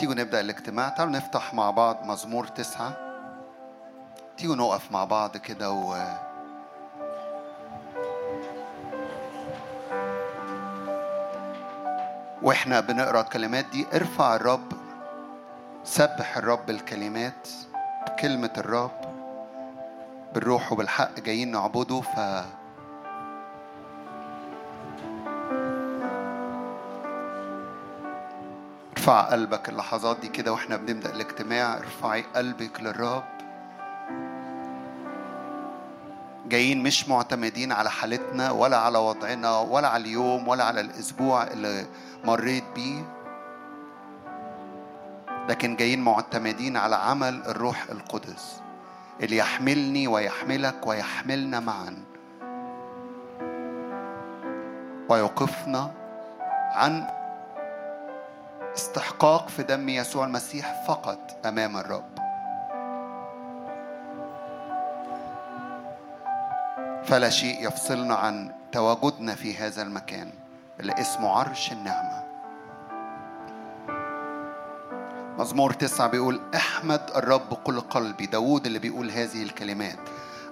تيجوا 0.00 0.14
نبدأ 0.14 0.40
الاجتماع. 0.40 0.88
تعالوا 0.88 1.12
نفتح 1.12 1.54
مع 1.54 1.70
بعض 1.70 2.04
مزمور 2.04 2.46
تسعة. 2.46 2.92
تيجوا 4.36 4.56
نقف 4.56 4.92
مع 4.92 5.04
بعض 5.04 5.36
كده 5.36 5.70
و 5.70 5.96
وإحنا 12.42 12.80
بنقرأ 12.80 13.20
الكلمات 13.20 13.64
دي. 13.64 13.86
ارفع 13.94 14.36
الرب 14.36 14.72
سبح 15.84 16.36
الرب 16.36 16.66
بالكلمات 16.66 17.48
بكلمة 18.06 18.52
الرب 18.58 19.00
بالروح 20.34 20.72
وبالحق 20.72 21.20
جايين 21.20 21.50
نعبده. 21.50 22.00
ف 22.00 22.20
ارفع 29.00 29.20
قلبك 29.20 29.68
اللحظات 29.68 30.20
دي 30.20 30.28
كده 30.28 30.52
وإحنا 30.52 30.76
بنبدأ 30.76 31.14
الاجتماع. 31.14 31.76
ارفعي 31.78 32.24
قلبك 32.36 32.80
للرب. 32.80 33.24
جايين 36.48 36.82
مش 36.82 37.08
معتمدين 37.08 37.72
على 37.72 37.90
حالتنا 37.90 38.50
ولا 38.50 38.76
على 38.76 38.98
وضعنا 38.98 39.58
ولا 39.58 39.88
على 39.88 40.02
اليوم 40.02 40.48
ولا 40.48 40.64
على 40.64 40.80
الأسبوع 40.80 41.42
اللي 41.42 41.86
مريت 42.24 42.64
بيه. 42.74 43.02
لكن 45.48 45.76
جايين 45.76 46.00
معتمدين 46.00 46.76
على 46.76 46.96
عمل 46.96 47.42
الروح 47.46 47.84
القدس 47.90 48.60
اللي 49.22 49.36
يحملني 49.36 50.08
ويحملك 50.08 50.86
ويحملنا 50.86 51.60
معا. 51.60 52.04
ويوقفنا 55.08 55.90
عن 56.74 57.19
استحقاق 58.80 59.48
في 59.48 59.62
دم 59.62 59.88
يسوع 59.88 60.24
المسيح 60.24 60.84
فقط 60.88 61.46
أمام 61.46 61.76
الرب. 61.76 62.18
فلا 67.04 67.30
شيء 67.30 67.66
يفصلنا 67.66 68.14
عن 68.14 68.52
تواجدنا 68.72 69.34
في 69.34 69.56
هذا 69.56 69.82
المكان 69.82 70.30
اللي 70.80 71.00
اسمه 71.00 71.30
عرش 71.38 71.72
النعمة. 71.72 72.24
مزمور 75.38 75.72
تسعة 75.72 76.08
بيقول 76.08 76.40
أحمد 76.54 77.10
الرب 77.16 77.54
كل 77.54 77.80
قلبي. 77.80 78.26
داود 78.26 78.66
اللي 78.66 78.78
بيقول 78.78 79.10
هذه 79.10 79.42
الكلمات 79.42 79.98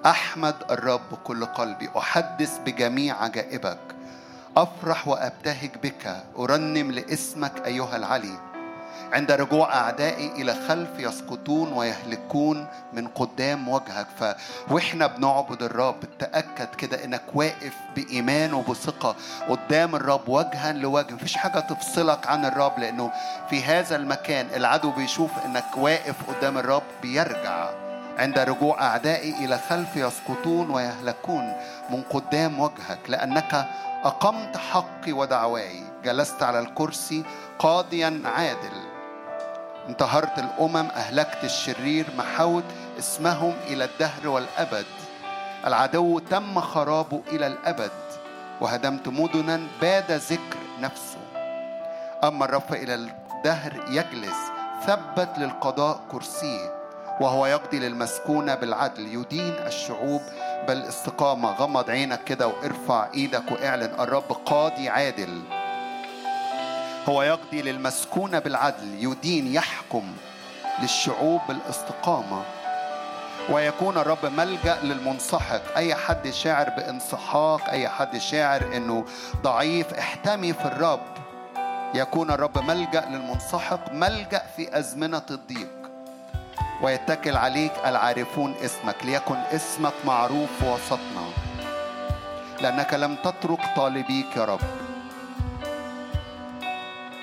أحمد 0.06 0.56
الرب 0.70 1.14
كل 1.25 1.44
قلبي. 1.44 1.91
أحدث 1.98 2.58
بجميع 2.58 3.22
عجائبك. 3.22 3.97
أفرح 4.59 5.09
وأبتهج 5.09 5.70
بك 5.83 6.17
أرنم 6.39 6.92
لاسمك 6.92 7.53
أيها 7.67 7.97
العلي. 7.97 8.39
عند 9.12 9.33
رجوع 9.33 9.75
أعدائي 9.77 10.27
إلى 10.33 10.55
خلف 10.55 10.89
يسقطون 10.98 11.73
ويهلكون 11.73 12.67
من 12.92 13.09
قدام 13.09 13.69
وجهك 13.69 14.06
ف 14.20 14.25
وإحنا 14.70 15.06
بنعبد 15.06 15.62
الرب. 15.62 15.97
تأكد 16.19 16.75
كده 16.75 17.05
إنك 17.05 17.23
واقف 17.34 17.75
بإيمان 17.97 18.55
وبثقة 18.55 19.17
قدام 19.48 19.95
الرب 19.95 20.28
وجها 20.28 20.72
لوجه. 20.72 21.15
مفيش 21.15 21.37
حاجة 21.37 21.61
تفصلك 21.61 22.27
عن 22.27 22.45
الرب 22.45 22.78
لأنه 22.78 23.11
في 23.50 23.62
هذا 23.62 23.97
المكان 23.97 24.47
العدو 24.56 24.91
بيشوف 24.91 25.31
إنك 25.45 25.77
واقف 25.77 26.31
قدام 26.31 26.59
الرب 26.59 26.83
بيرجع. 27.03 27.70
عند 28.19 28.39
رجوع 28.39 28.83
أعدائي 28.83 29.45
إلى 29.45 29.59
خلف 29.59 29.97
يسقطون 29.97 30.70
ويهلكون 30.70 31.53
من 31.91 32.03
قدام 32.11 32.61
وجهك 32.61 32.98
لأنك 33.09 33.69
أقمت 34.04 34.56
حقي 34.56 35.12
ودعواي. 35.12 35.82
جلست 36.04 36.42
على 36.42 36.58
الكرسي 36.58 37.24
قاضيا 37.58 38.22
عادل. 38.24 38.88
انتهرت 39.88 40.38
الأمم 40.38 40.77
أهلكت 40.77 41.44
الشرير 41.44 42.06
محوت 42.19 42.64
اسمهم 42.98 43.54
إلى 43.66 43.84
الدهر 43.84 44.28
والأبد. 44.28 44.86
العدو 45.66 46.19
تم 46.19 46.60
خرابه 46.60 47.22
إلى 47.32 47.47
الأبد. 47.47 47.91
وهدمت 48.60 49.08
مدنا 49.08 49.60
باد 49.81 50.12
ذكر 50.12 50.58
نفسه. 50.81 51.19
أما 52.25 52.44
الرب 52.44 52.72
إلى 52.72 52.94
الدهر 52.94 53.72
يجلس 53.88 54.38
ثبت 54.87 55.38
للقضاء 55.38 56.00
كرسيه 56.10 56.75
وهو 57.20 57.47
يقضي 57.47 57.78
للمسكونة 57.78 58.54
بالعدل. 58.54 59.14
يدين 59.14 59.54
الشعوب 59.66 60.20
بالاستقامة 60.66 61.52
غمض 61.52 61.91
عينك 61.91 62.24
كده 62.24 62.46
وارفع 62.48 63.08
إيدك 63.14 63.52
واعلن. 63.52 64.00
الرب 64.00 64.32
قاضي 64.46 64.88
عادل. 64.88 65.42
هو 67.08 67.22
يقضي 67.22 67.62
للمسكونة 67.62 68.38
بالعدل. 68.38 69.04
يدين 69.04 69.54
يحكم 69.54 70.12
للشعوب 70.82 71.41
بالاستقامة. 71.48 72.42
ويكون 73.50 73.98
الرب 73.98 74.26
ملجأ 74.26 74.78
للمنسحق. 74.82 75.76
أي 75.76 75.94
حد 75.94 76.30
شاعر 76.30 76.69
بانسحاق 76.70 77.70
أي 77.70 77.88
حد 77.88 78.19
شاعر 78.19 78.76
أنه 78.76 79.04
ضعيف 79.42 79.94
احتمي 79.94 80.52
في 80.52 80.64
الرب. 80.64 81.00
يكون 81.94 82.30
الرب 82.30 82.58
ملجأ 82.58 83.04
للمنسحق 83.10 83.92
ملجأ 83.92 84.42
في 84.56 84.78
أزمنة 84.78 85.22
الضيق. 85.30 85.78
ويتكل 86.83 87.37
عليك 87.37 87.72
العارفون 87.87 88.55
اسمك 88.55 88.97
ليكن 89.05 89.34
اسمك 89.34 89.93
معروف 90.05 90.49
في 90.59 90.65
وسطنا. 90.65 91.27
لأنك 92.61 92.94
لم 92.94 93.16
تترك 93.16 93.61
طالبيك 93.77 94.37
يا 94.37 94.44
رب. 94.44 94.61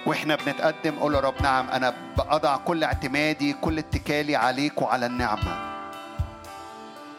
وإحنا 0.06 0.36
بنتقدم 0.36 1.00
قول 1.00 1.16
يا 1.16 1.20
رب 1.20 1.42
نعم 1.42 1.70
أنا 1.70 1.94
بضع 2.18 2.58
كل 2.58 2.84
اعتمادي 2.84 3.54
كل 3.54 3.78
اتكالي 3.78 4.36
عليك 4.36 4.82
وعلى 4.82 5.06
النعمة. 5.06 5.76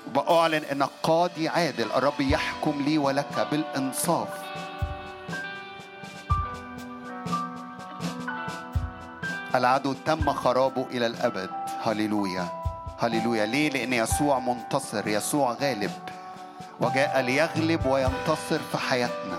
وبأعلن 0.07 0.65
إنك 0.73 0.89
قاضي 1.03 1.49
عادل 1.49 1.93
الرب 1.93 2.21
يحكم 2.21 2.83
لي 2.87 2.99
ولك 2.99 3.47
بالإنصاف. 3.51 4.29
العدو 9.55 9.93
تم 9.93 10.33
خرابه 10.33 10.87
إلى 10.91 11.07
الأبد. 11.07 11.66
هللويا. 11.87 12.47
هللويا. 12.99 13.47
ليه؟ 13.47 13.71
لأن 13.71 13.93
يسوع 13.93 14.39
منتصر 14.39 15.09
يسوع 15.09 15.53
غالب. 15.53 15.91
وجاء 16.81 17.21
ليغلب 17.21 17.87
وينتصر 17.87 18.59
في 18.73 18.79
حياتنا. 18.79 19.37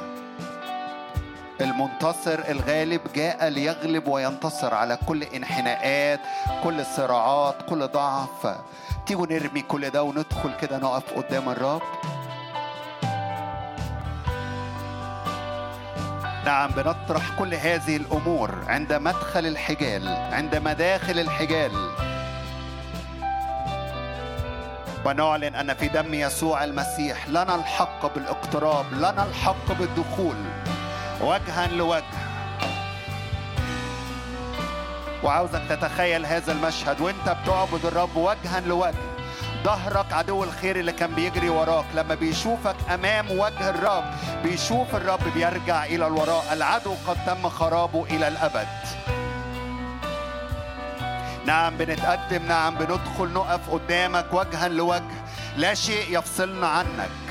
المنتصر 1.62 2.40
الغالب 2.50 3.02
جاء 3.16 3.48
ليغلب 3.48 4.08
وينتصر 4.08 4.74
على 4.74 4.98
كل 5.08 5.24
انحناءات 5.24 6.20
كل 6.64 6.86
صراعات 6.86 7.56
كل 7.70 7.88
ضعف. 7.88 8.58
تيجوا 9.06 9.28
نرمي 9.28 9.62
كل 9.62 9.90
ده 9.90 10.04
وندخل 10.04 10.52
كده 10.62 10.78
نقف 10.78 11.14
قدام 11.14 11.50
الرب. 11.50 11.82
نعم 16.46 16.72
بنطرح 16.72 17.40
كل 17.40 17.54
هذه 17.54 17.96
الأمور 17.98 18.56
عند 18.68 18.94
مدخل 18.94 19.46
الحجال 19.46 20.08
عند 20.08 20.56
مداخل 20.56 21.20
الحجال. 21.20 21.72
ونعلن 25.08 25.56
أن 25.56 25.74
في 25.74 25.88
دم 25.88 26.14
يسوع 26.14 26.64
المسيح 26.64 27.28
لنا 27.30 27.56
الحق 27.56 28.14
بالاقتراب 28.14 28.86
لنا 28.94 29.26
الحق 29.26 29.72
بالدخول 29.80 30.36
وجها 31.22 31.68
لوجه. 31.68 32.04
وعاوزك 35.24 35.62
تتخيل 35.70 36.26
هذا 36.26 36.52
المشهد 36.52 37.02
وأنت 37.02 37.30
بتعبد 37.44 37.86
الرب 37.86 38.16
وجها 38.16 38.60
لوجه. 38.60 38.94
ظهرك 39.64 40.14
عدو 40.14 40.44
الخير 40.44 40.80
اللي 40.80 40.92
كان 40.92 41.16
بيجري 41.16 41.50
وراك. 41.50 41.86
لما 41.96 42.16
بيشوفك 42.16 42.76
أمام 42.94 43.32
وجه 43.32 43.70
الرب 43.70 44.04
بيشوف 44.44 44.96
الرب 44.96 45.34
بيرجع 45.34 45.86
إلى 45.86 46.08
الوراء. 46.08 46.44
العدو 46.54 46.94
قد 47.08 47.18
تم 47.26 47.50
خرابه 47.50 48.06
إلى 48.06 48.28
الأبد. 48.28 48.68
نعم 51.48 51.78
بنتقدم 51.78 52.46
نعم 52.48 52.76
بندخل 52.76 53.28
نقف 53.28 53.70
قدامك 53.70 54.34
وجها 54.34 54.68
لوجه. 54.68 55.04
لا 55.58 55.74
شيء 55.74 56.18
يفصلنا 56.18 56.68
عنك. 56.68 57.27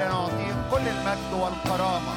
لنعطيه 0.00 0.54
كل 0.70 0.88
المجد 0.88 1.32
والكرامة. 1.32 2.14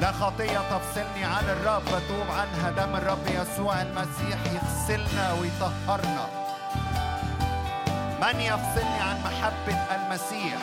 لا 0.00 0.12
خطية 0.12 0.58
تفصلني 0.58 1.24
عن 1.24 1.44
الرب 1.44 1.82
بتوب 1.84 2.30
عنها 2.30 2.70
دم 2.70 2.96
الرب 2.96 3.26
يسوع 3.26 3.82
المسيح. 3.82 4.38
يغسلنا 4.54 5.32
ويطهرنا. 5.32 6.26
من 8.22 8.40
يفصلني 8.40 9.00
عن 9.00 9.16
محبة 9.24 9.78
المسيح 9.94 10.56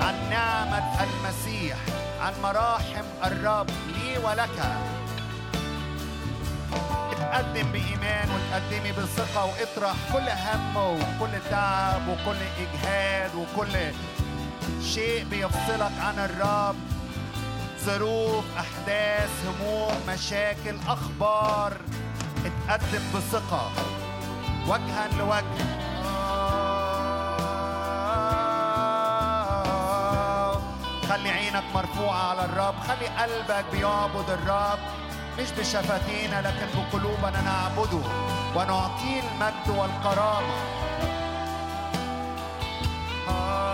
عن 0.00 0.14
نعمة 0.30 1.04
المسيح 1.04 1.76
عن 2.20 2.32
مراحم 2.42 3.04
الرب 3.24 3.70
لي 3.70 4.18
ولك. 4.18 4.58
اتقدم 7.12 7.72
بإيمان 7.72 8.28
وتقدمي 8.30 8.92
بثقة 8.92 9.44
واطرح 9.44 9.94
كل 10.12 10.28
هم 10.28 10.76
وكل 10.76 11.38
تعب 11.50 12.08
وكل 12.08 12.36
إجهاد 12.58 13.30
وكل 13.34 13.76
شيء 14.94 15.24
بيفصلك 15.24 15.92
عن 16.00 16.18
الرب. 16.18 16.76
ظروف 17.84 18.44
أحداث 18.58 19.30
هموم 19.46 19.94
مشاكل 20.08 20.76
أخبار. 20.88 21.72
اتقدم 22.44 23.02
بثقة. 23.14 23.70
وجها 24.68 25.08
لوجه. 25.18 25.64
خلي 31.08 31.30
عينك 31.30 31.64
مرفوعة 31.74 32.30
على 32.30 32.44
الرب. 32.44 32.74
خلي 32.88 33.06
قلبك 33.06 33.64
بيعبد 33.72 34.30
الرب. 34.30 34.78
مش 35.38 35.50
بشفتينا 35.58 36.42
لكن 36.42 36.66
بقلوبنا 36.74 37.40
نعبده. 37.40 38.02
ونعطيه 38.56 39.20
المجد 39.20 39.68
والكرامة. 39.68 40.54
آه 43.28 43.73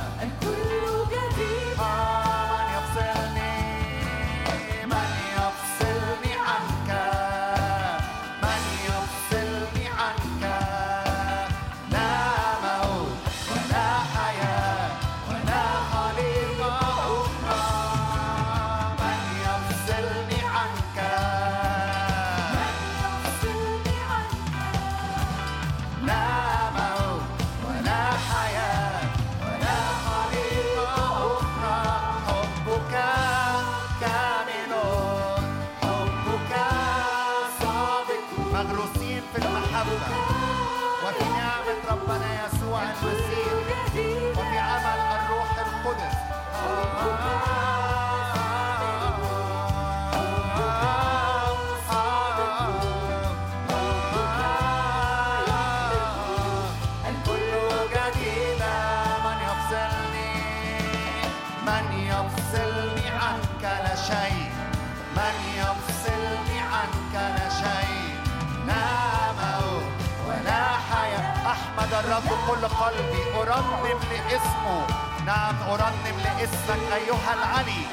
الرب 72.11 72.31
كل 72.47 72.67
قلبي 72.67 73.23
أرنم 73.39 73.99
لاسمه. 74.11 74.87
نعم 75.25 75.55
أرنم 75.69 76.17
لاسمك 76.23 76.91
أيها 76.93 77.33
العلي. 77.33 77.83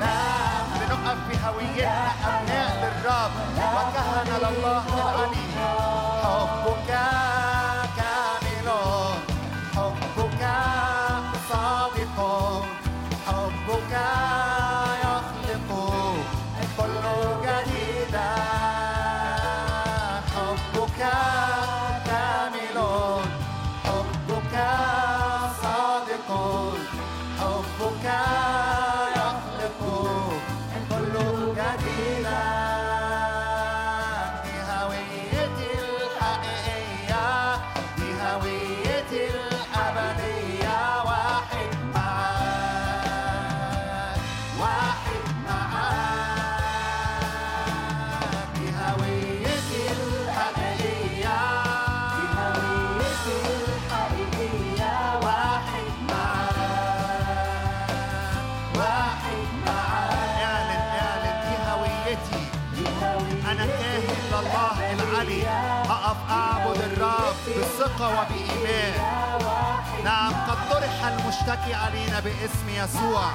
نعم 0.00 0.66
بنقف 0.80 1.18
بهويتنا 1.28 2.10
أبناء 2.26 2.70
للرب. 2.82 3.34
وكهنة 3.74 4.38
لله 4.38 4.79
بثقة 68.00 68.08
وبإيمان. 68.08 68.94
نعم 70.04 70.32
قد 70.32 70.58
طرح 70.70 71.04
المشتكي 71.04 71.74
علينا 71.74 72.20
باسم 72.20 72.68
يسوع. 72.68 73.30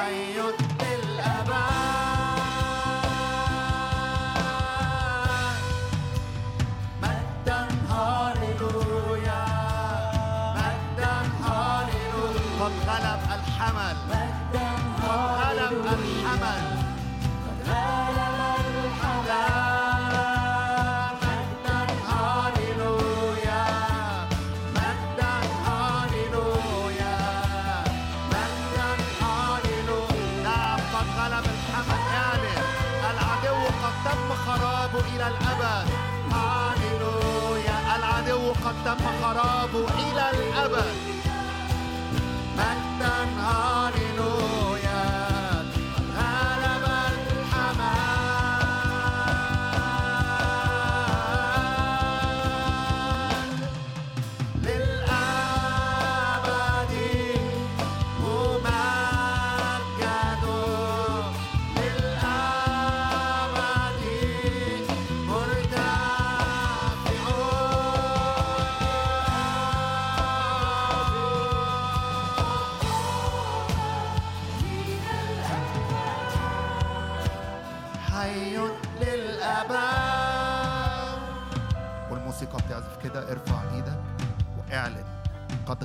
حي 0.00 0.40
للأبد. 0.80 1.79
تم 38.84 38.96
خرابه 39.22 39.86
إلى 39.98 40.30
الأبد. 40.30 41.19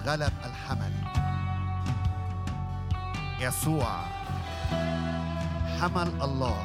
غلب 0.05 0.33
الحمل. 0.45 0.93
يسوع 3.39 3.87
حمل 5.81 6.21
الله. 6.21 6.63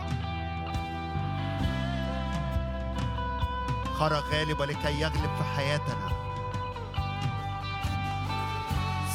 خرج 3.94 4.22
غالبا 4.32 4.64
لكي 4.64 5.00
يغلب 5.00 5.30
في 5.38 5.44
حياتنا. 5.56 6.10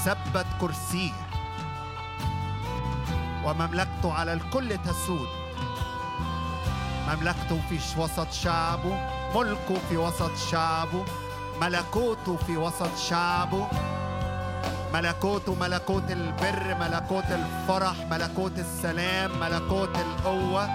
ثبت 0.06 0.48
كرسيه 0.62 1.14
ومملكته 3.44 4.14
على 4.14 4.34
الكل 4.34 4.78
تسود. 4.78 5.30
مملكته 7.08 7.62
في 7.70 8.02
وسط 8.02 8.32
شعبه 8.32 9.10
ملكه 9.36 9.80
في 9.90 9.98
وسط 9.98 10.36
شعبه 10.52 11.06
ملكوته 11.62 12.38
في 12.38 12.58
وسط 12.58 12.98
شعبه 12.98 13.68
ملكوته 14.96 15.56
ملكوت 15.56 16.12
البر 16.12 16.76
ملكوت 16.80 17.24
الفرح 17.32 17.96
ملكوت 18.12 18.60
السلام 18.60 19.40
ملكوت 19.40 19.98
القوة. 19.98 20.70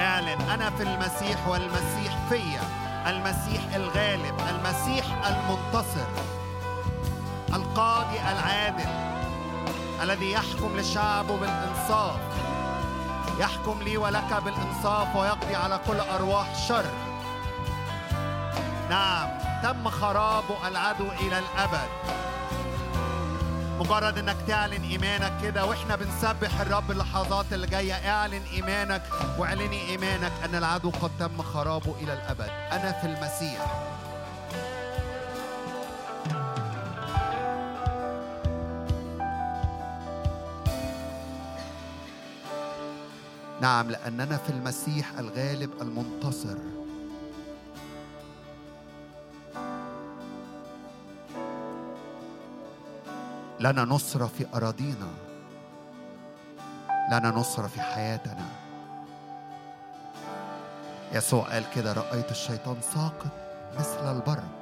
اعلن 0.00 0.40
أنا 0.50 0.70
في 0.70 0.82
المسيح 0.82 1.48
والمسيح 1.48 2.28
فيا. 2.28 2.60
المسيح 3.06 3.74
الغالب 3.74 4.34
المسيح 4.50 5.26
المنتصر. 5.26 6.06
القاضي 7.54 8.18
العادل 8.20 8.90
الذي 10.02 10.32
يحكم 10.32 10.76
لشعبه 10.76 11.36
بالإنصاف. 11.36 12.20
يحكم 13.38 13.82
لي 13.82 13.96
ولك 13.96 14.42
بالإنصاف 14.44 15.16
ويقضي 15.16 15.54
على 15.54 15.80
كل 15.86 16.00
أرواح 16.00 16.68
شر. 16.68 16.84
نعم 18.90 19.28
تم 19.62 19.90
خراب 19.90 20.44
العدو 20.66 21.08
إلى 21.20 21.38
الأبد. 21.38 22.17
مجرد 23.78 24.18
إنك 24.18 24.36
تعلن 24.46 24.82
إيمانك 24.82 25.32
كده 25.42 25.66
وإحنا 25.66 25.96
بنسبح 25.96 26.60
الرب 26.60 26.90
اللحظات 26.90 27.52
اللي 27.52 27.66
جاية. 27.66 27.92
اعلن 27.92 28.42
إيمانك 28.52 29.02
واعلني 29.38 29.88
إيمانك 29.90 30.32
أن 30.44 30.54
العدو 30.54 30.90
قد 30.90 31.10
تم 31.18 31.42
خرابه 31.42 31.94
إلى 32.02 32.12
الأبد. 32.12 32.50
أنا 32.72 32.92
في 32.92 33.06
المسيح. 33.06 33.84
نعم 43.60 43.90
لأننا 43.90 44.36
في 44.36 44.50
المسيح 44.50 45.18
الغالب 45.18 45.70
المنتصر. 45.82 46.77
لنا 53.60 53.84
نصرة 53.84 54.26
في 54.26 54.46
أراضينا. 54.54 55.10
لنا 57.12 57.30
نصرة 57.30 57.66
في 57.66 57.80
حياتنا. 57.80 58.46
يسوع 61.12 61.42
قال 61.42 61.64
كده 61.74 61.92
رأيت 61.92 62.30
الشيطان 62.30 62.76
ساقط 62.94 63.32
مثل 63.78 64.16
البرق. 64.16 64.58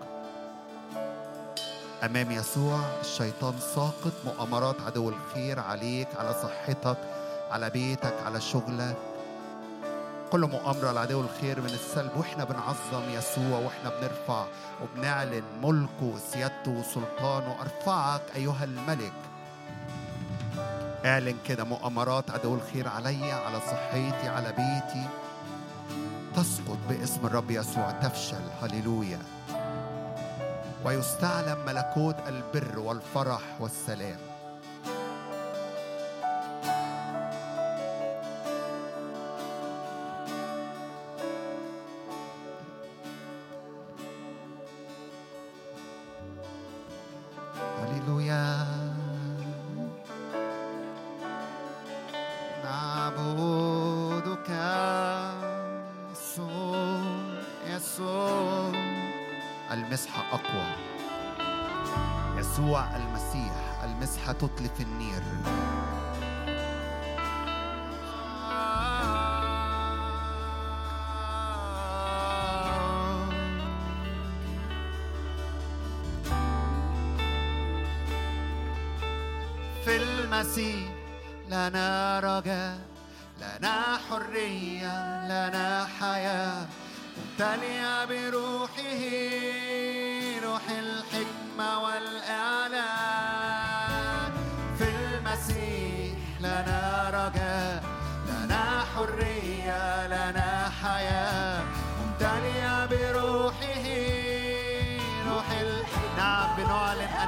أمام 2.05 2.31
يسوع 2.31 2.81
الشيطان 3.01 3.55
ساقط 3.75 4.13
مؤامرات 4.25 4.81
عدو 4.81 5.09
الخير 5.09 5.61
عليك 5.61 6.09
على 6.19 6.33
صحتك 6.33 6.99
على 7.51 7.71
بيتك 7.71 8.15
على 8.27 8.41
شغلك. 8.41 8.97
كل 10.33 10.41
مؤامرة 10.41 10.93
لعدو 10.93 11.21
الخير 11.21 11.61
من 11.61 11.71
السلب 11.71 12.11
وإحنا 12.17 12.45
بنعظم 12.45 13.11
يسوع 13.11 13.59
وإحنا 13.59 13.91
بنرفع 13.91 14.47
وبنعلن 14.83 15.43
ملكه 15.62 16.05
وسيادته 16.15 16.71
وسلطانه. 16.71 17.57
أرفعك 17.61 18.23
أيها 18.37 18.65
الملك. 18.65 19.12
اعلن 21.05 21.37
كده 21.49 21.65
مؤامرات 21.65 22.31
عدو 22.31 22.55
الخير 22.55 22.89
علي 22.89 23.33
على 23.33 23.61
صحتي 23.61 24.29
على 24.29 24.49
بيتي. 24.49 25.09
تسقط 26.37 26.79
باسم 26.89 27.27
الرب 27.27 27.51
يسوع 27.51 27.91
تفشل. 27.91 28.43
هللويا. 28.62 29.19
ويستعلم 30.85 31.59
ملكوت 31.67 32.17
البر 32.29 32.79
والفرح 32.79 33.41
والسلام. 33.61 34.26
يسوع 62.38 62.96
المسيح 62.96 63.83
المسحة 63.85 64.33
تطلق 64.33 64.75
النير. 64.81 65.22
في 79.85 79.96
المسيح 79.96 80.88
لنا 81.49 82.20
رجاء 82.20 82.79
لنا 83.40 83.99
حرية 84.11 85.25
لنا 85.27 85.87
حياة. 86.01 86.66
ممتلئة 87.16 88.05
بروحه 88.05 89.03
روح 90.44 90.62
الحكمة 90.70 91.79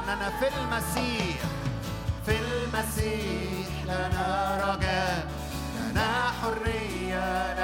أننا 0.09 0.31
في 0.41 0.49
المسيح 0.49 1.37
في 2.27 2.37
المسيح 2.39 3.67
لنا 3.85 4.59
رجاء 4.65 5.29
لنا 5.91 6.33
حرية. 6.43 7.58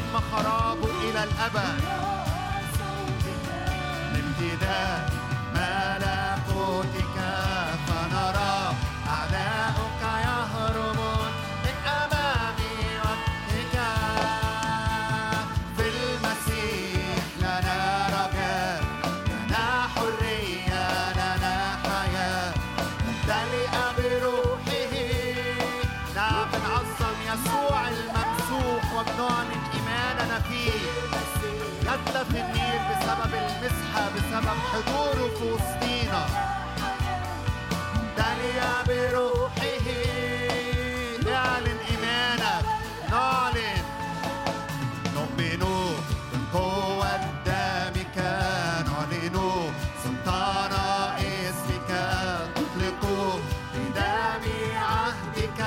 تم 0.00 0.20
خرابه 0.20 0.90
إلى 1.10 1.24
الأبد. 1.24 1.80
لامتداد 4.12 5.09
حضوره 34.58 35.28
في 35.38 35.52
وسطينا 35.52 36.26
بروحه. 38.88 39.62
إيمانك. 41.90 42.64
نعلن. 43.10 43.82
نعلن. 45.06 45.20
اسمك. 51.18 51.90
عهدك. 54.76 55.60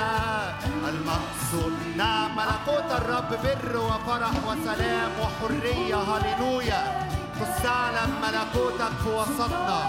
المقصود 0.89 1.73
نعم. 1.97 2.35
ملكوت 2.35 2.91
الرب 2.91 3.29
بر 3.29 3.77
وفرح 3.77 4.31
وسلام 4.47 5.11
وحرية. 5.19 5.95
هللويا. 5.95 7.02
تستعلم 7.41 8.11
ملكوتك 8.21 8.93
في 9.03 9.09
وسطنا 9.09 9.81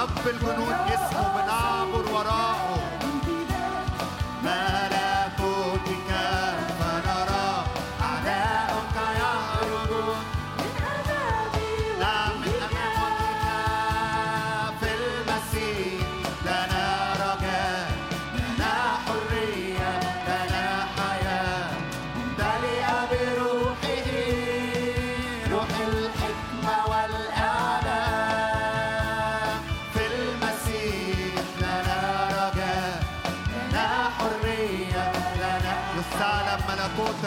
رب 0.07 0.27
الجنود 0.29 0.75
اسمه 0.95 1.29
بنعبر 1.35 2.12
وراءه 2.14 2.56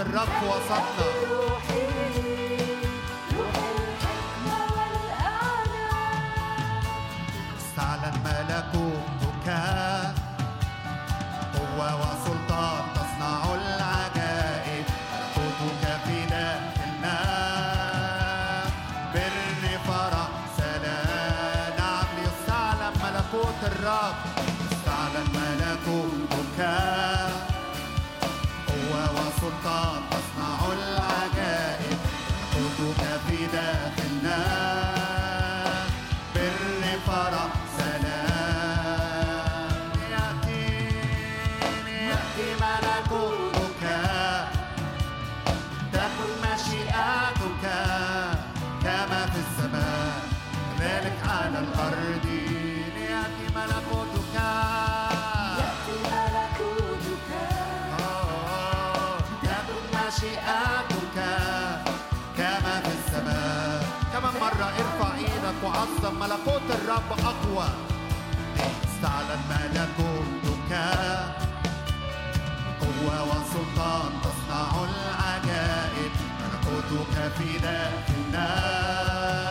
الرب 0.10 0.28
في 0.40 0.46
وسطنا. 0.46 1.10
استعلن 7.58 8.16
ملكوتك 8.26 9.48
قوة 11.56 11.90
وسلطان 12.02 12.84
تصنع 12.96 13.42
العجائب. 13.54 14.86
ملكوتك 15.38 16.00
في 16.06 16.26
داخلنا. 16.26 17.18
بر 19.14 19.80
فرح 19.88 20.30
سلام. 20.58 21.74
نعم 21.78 22.08
ليستعلن 22.18 22.94
ملكوت 23.04 23.60
الرب. 23.64 24.16
استعلن 24.72 25.28
ملكوتك. 25.36 26.60
قوة 29.50 29.58
وسلطان 29.58 30.02
تصنع 30.12 30.60
العجائب 30.74 31.98
ملكوتك 32.56 33.20
في 33.28 33.40
داخلنا 33.46 34.40
بر 36.36 37.00
فرح 37.08 37.52
سلام. 37.78 38.20
تكن 45.94 46.32
مشيئتك 46.44 47.64
كما 48.84 49.22
في 49.26 49.40
السماء. 49.40 50.20
كذلك 50.80 51.20
على 51.30 51.60
الأرض. 51.60 52.29
مرة 64.50 64.66
ارفع 64.66 65.16
إيدك 65.18 65.64
وعظم 65.64 66.20
ملكوت 66.20 66.62
الرب 66.70 67.12
أقوى. 67.26 67.70
استعلن 68.58 69.42
ملكوتك. 69.50 70.72
قوة 72.82 73.24
وسلطان 73.24 74.12
تصنع 74.24 74.72
العجائب. 74.90 76.12
ملكوتك 76.42 77.32
في 77.38 77.60
داخلنا 77.60 79.49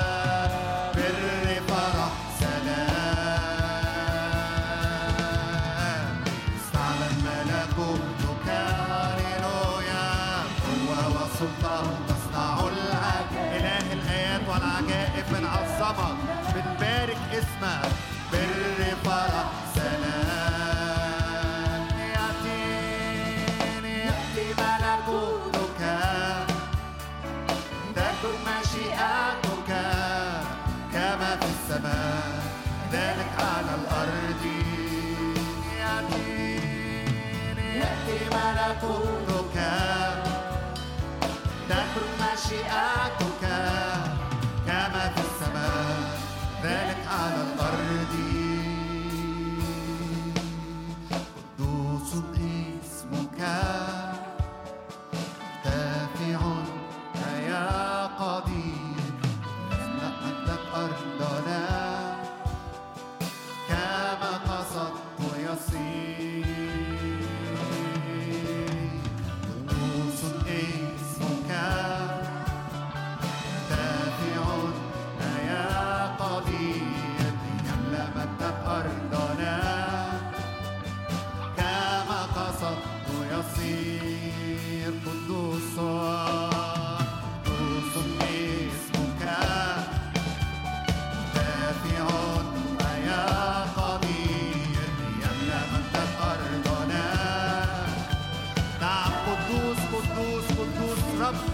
بنعظمك 15.89 16.45
بنبارك 16.55 17.19
اسمك 17.33 17.93
بر 18.33 18.81
فرح. 19.05 19.49
سلام 19.75 21.09
يأتيني 22.15 23.95
يأتي 23.99 24.47
ملكوتك 24.59 25.81
تكن 27.97 28.37
مشيئتك 28.47 29.71
كما 30.93 31.31
في 31.41 31.47
السماء. 31.47 32.39
ذلك 32.93 33.33
على 33.39 33.73
الأرض. 33.81 34.45
يأتيني 35.81 37.69
يأتي 37.79 38.19
ملكوتك 38.35 39.18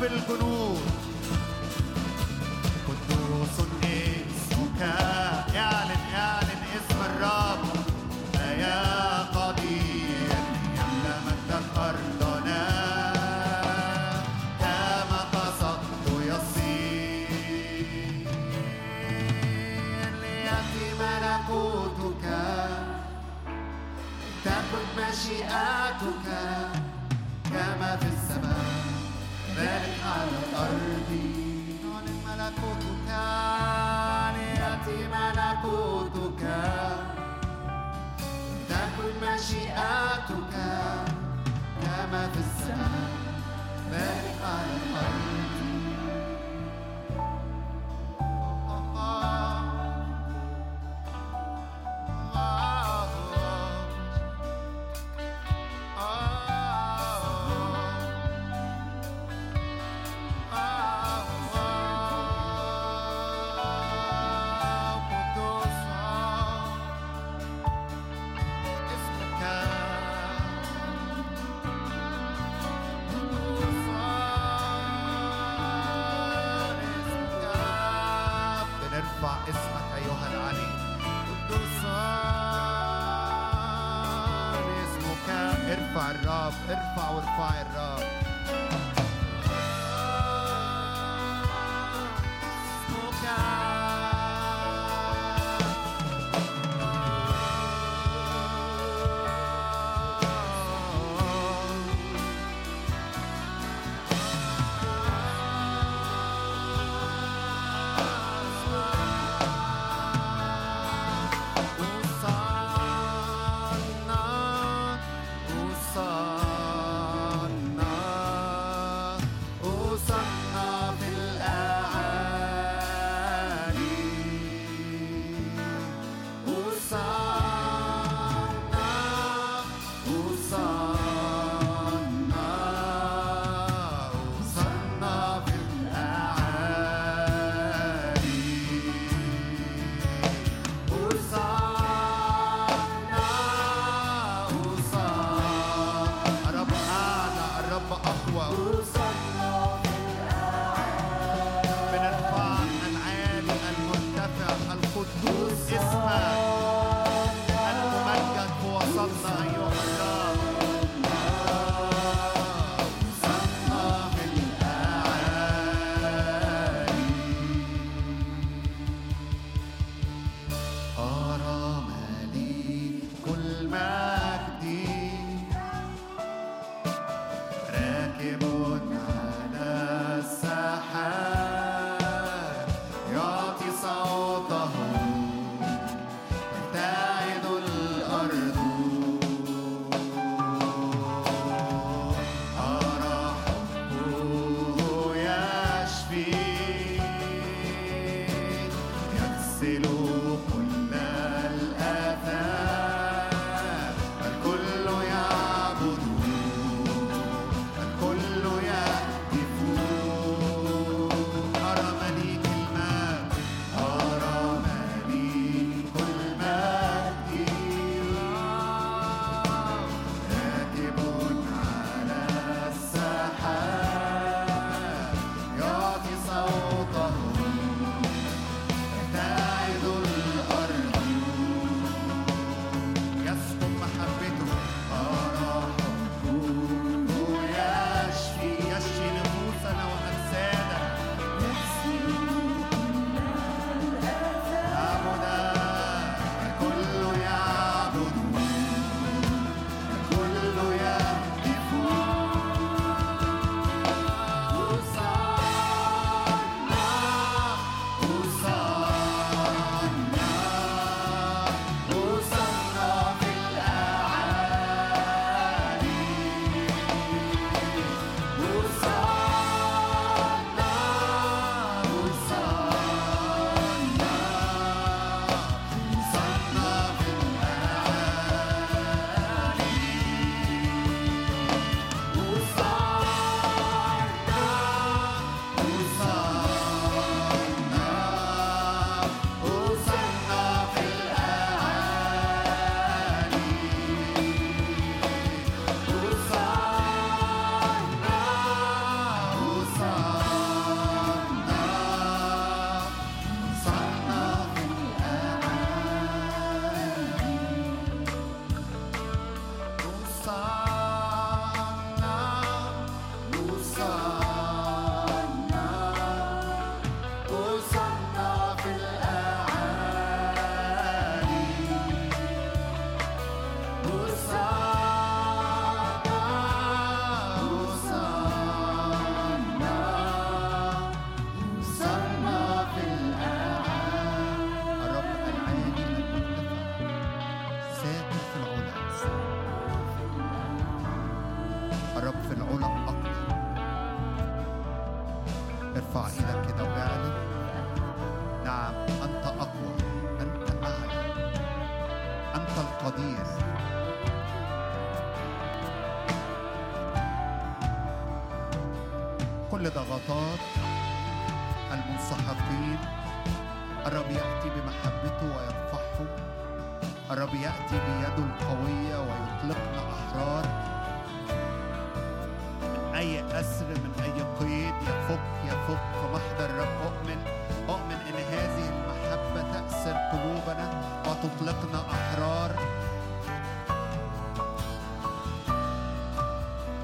الجنود 0.04 0.93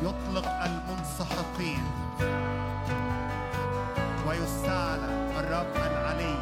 يطلق 0.03 0.49
المنسحقين. 0.49 1.85
ويستعلى 4.27 5.11
الرب 5.39 5.77
العلي 5.77 6.37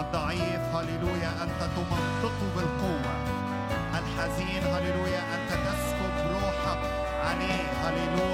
الضعيف 0.00 0.62
هللويا 0.74 1.30
أنت 1.42 1.60
تمنطقه 1.76 2.46
بالقوة. 2.56 3.14
الحزين 3.98 4.62
هللويا 4.62 5.22
أنت 5.34 5.50
تسكب 5.50 6.14
روحك 6.32 6.78
عليه. 7.24 7.64
هللويا. 7.84 8.33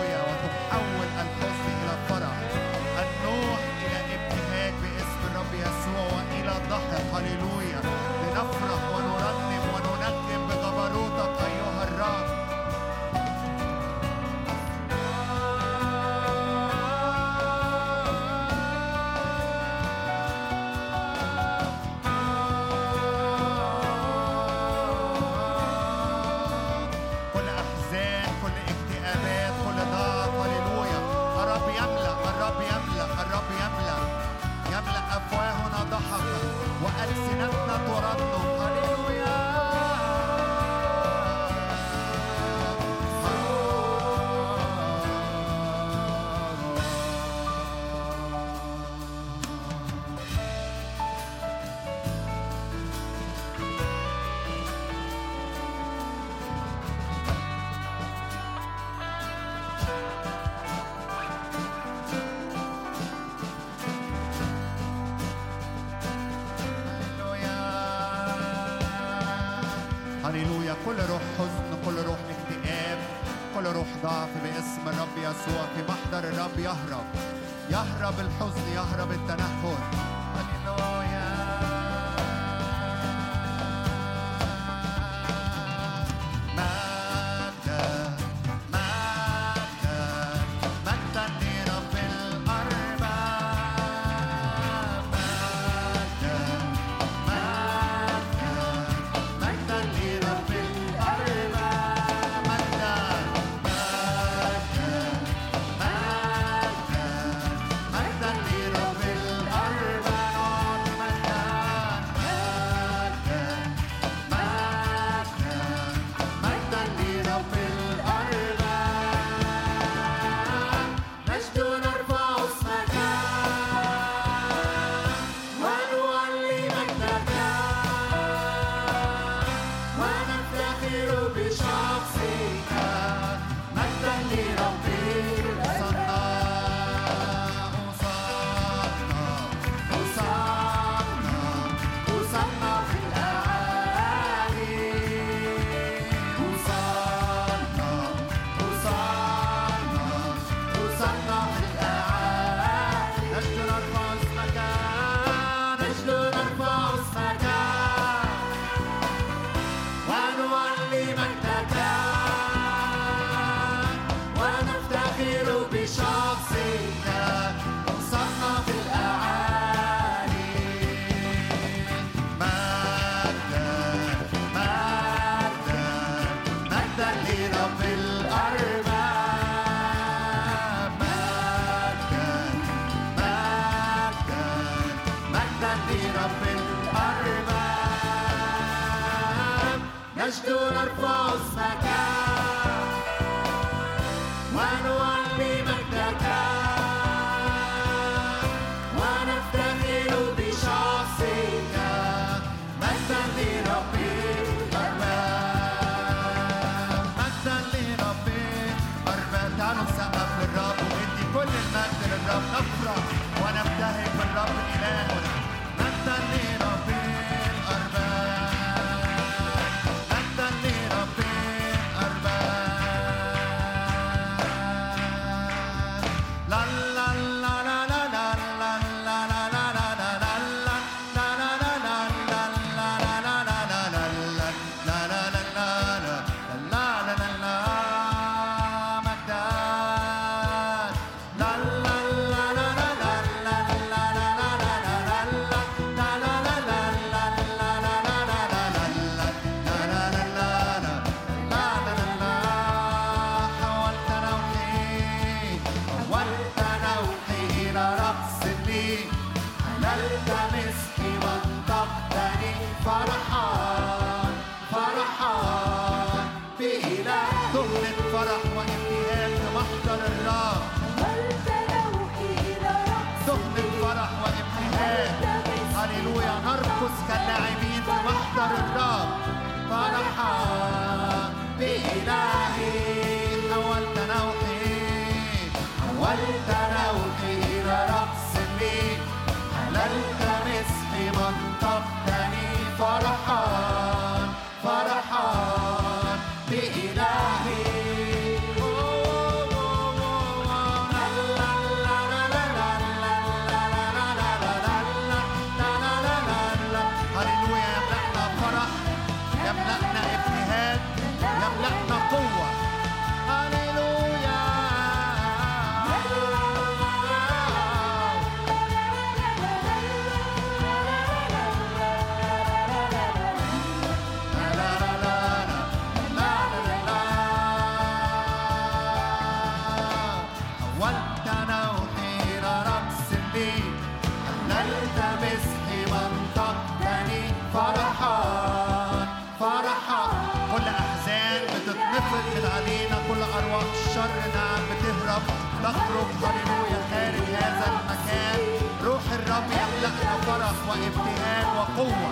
فرح 350.51 350.69
وامتهان 350.69 351.47
وقوة. 351.57 352.11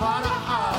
فرحه 0.00 0.69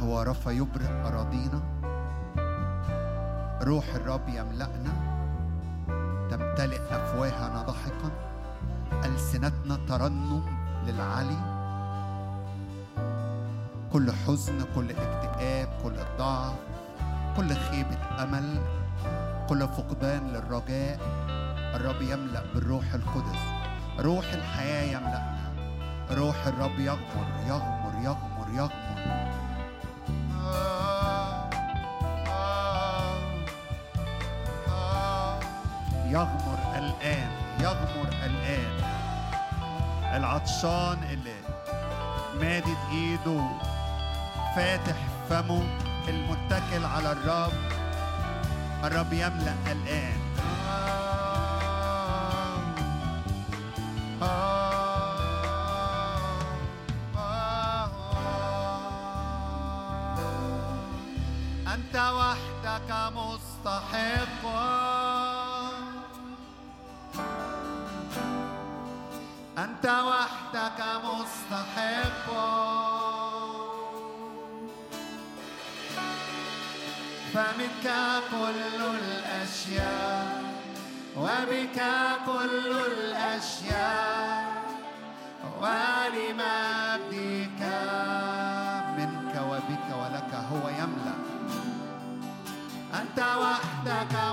يهوى 0.00 0.24
رفا 0.24 0.50
يبرئ 0.50 0.92
أراضينا. 1.06 1.60
روح 3.62 3.84
الرب 3.94 4.28
يملأنا. 4.28 4.92
تمتلئ 6.30 6.80
أفواهنا 6.90 7.62
ضحكا 7.62 8.10
ألسنتنا 9.04 9.78
ترنم 9.88 10.42
للعلي. 10.86 11.40
كل 13.92 14.12
حزن 14.12 14.64
كل 14.74 14.90
اكتئاب 14.90 15.68
كل 15.84 15.96
ضعف 16.18 16.54
كل 17.36 17.54
خيبة 17.54 18.22
أمل 18.22 18.58
كل 19.48 19.68
فقدان 19.68 20.28
للرجاء. 20.28 21.00
الرب 21.76 22.02
يملأ 22.02 22.42
بالروح 22.54 22.94
القدس. 22.94 23.42
روح 24.00 24.24
الحياة 24.32 24.96
يملأنا. 24.96 25.40
روح 26.10 26.46
الرب 26.46 26.78
يغمر 26.78 27.28
يغمر 27.48 27.92
يغمر 28.04 28.48
يغمر. 28.54 29.49
يغمر 36.10 36.58
الآن 36.78 37.30
يغمر 37.60 38.08
الآن. 38.26 38.74
العطشان 40.16 40.98
اللي 41.10 41.40
مادد 42.40 42.78
إيده. 42.92 43.42
فاتح 44.56 44.96
فمه 45.30 45.62
المتكل 46.08 46.84
على 46.84 47.12
الرب. 47.12 47.52
الرب 48.84 49.12
يملأ 49.12 49.54
الآن. 49.72 50.19
وبك 81.16 81.78
كل 82.26 82.72
الأشياء 82.86 84.44
ولمجدك 85.60 87.62
منك 88.98 89.34
وبك 89.50 89.86
ولك 90.00 90.32
هو 90.34 90.68
يملأ. 90.68 91.16
أنت 92.94 93.18
وحدك 93.18 94.29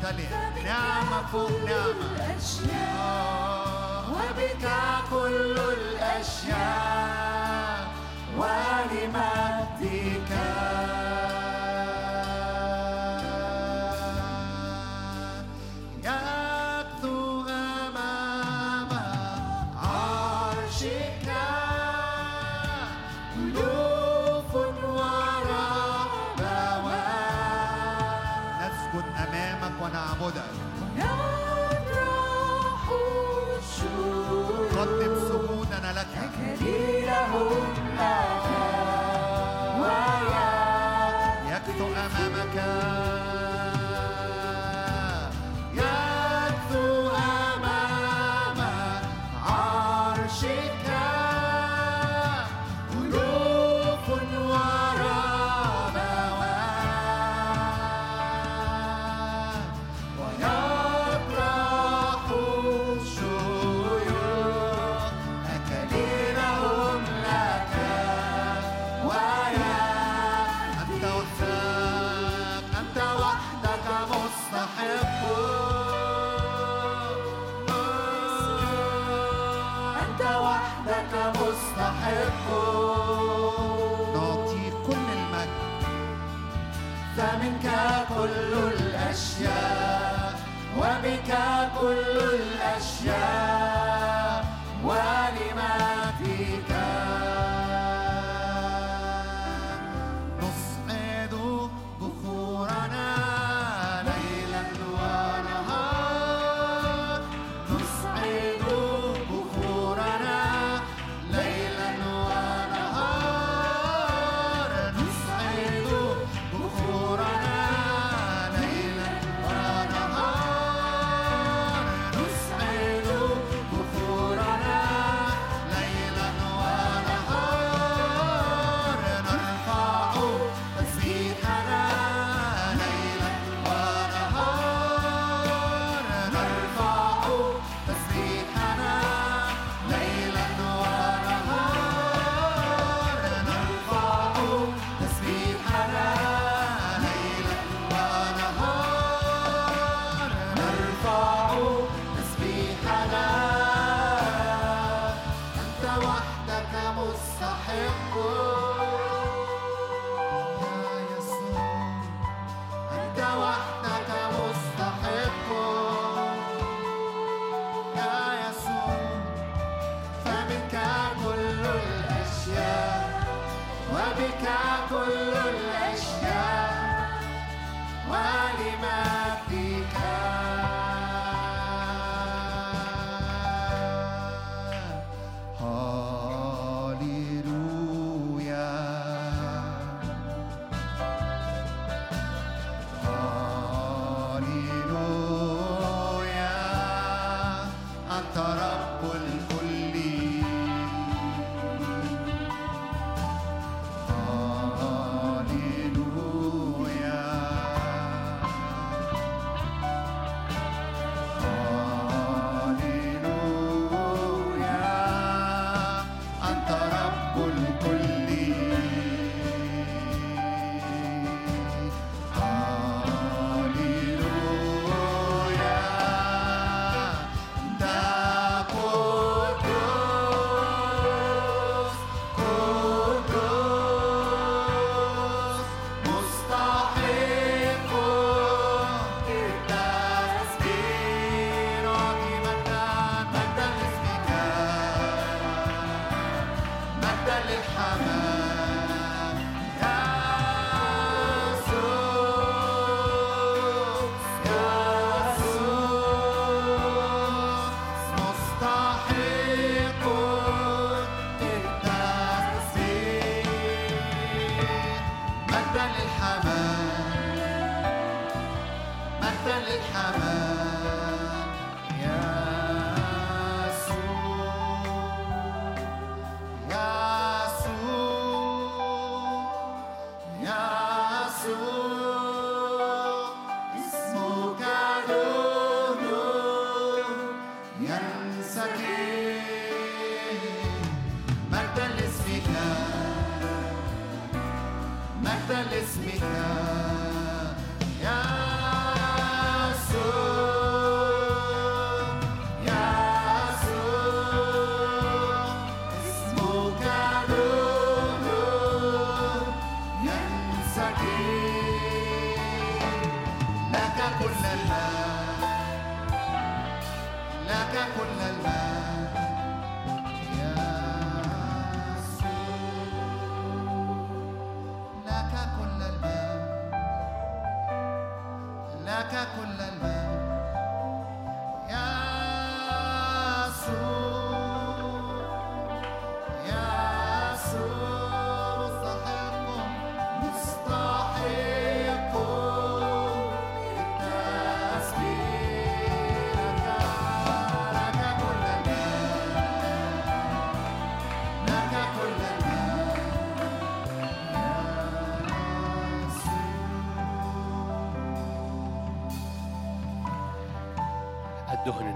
ونمتلئ 0.00 0.28
نعمة 0.64 1.26
فوق 1.32 1.50
نعمة 1.68 1.94
الأشياء. 2.16 3.30
وبك 4.10 4.64
كل 5.10 5.56
الأشياء 5.58 7.09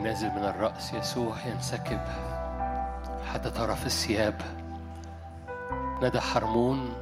النازل 0.04 0.30
من 0.30 0.44
الرأس 0.44 0.94
يسوع 0.94 1.34
ينسكب 1.46 2.00
حتى 3.32 3.50
طرف 3.50 3.86
الثياب. 3.86 4.40
ندى 6.02 6.20
حرمون 6.20 6.94